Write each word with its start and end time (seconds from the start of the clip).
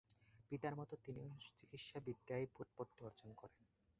পিতার 0.47 0.73
মত 0.75 0.91
তিনিও 1.03 1.27
চিকিৎসাবিদ্যায় 1.49 2.45
ব্যুৎপত্তি 2.53 2.99
অর্জন 3.07 3.29
করেন। 3.33 3.61